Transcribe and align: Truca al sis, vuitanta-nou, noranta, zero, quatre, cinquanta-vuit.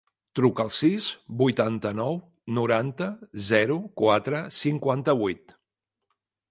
Truca 0.37 0.63
al 0.67 0.71
sis, 0.77 1.09
vuitanta-nou, 1.41 2.17
noranta, 2.59 3.11
zero, 3.53 3.79
quatre, 4.03 4.45
cinquanta-vuit. 4.63 5.59